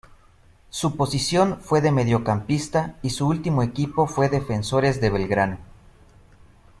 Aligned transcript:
Su 0.71 0.95
posición 0.97 1.59
fue 1.61 1.79
de 1.79 1.91
mediocampista 1.91 2.97
y 3.03 3.11
su 3.11 3.27
último 3.27 3.61
equipo 3.61 4.07
fue 4.07 4.29
Defensores 4.29 4.99
de 4.99 5.11
Belgrano. 5.11 5.59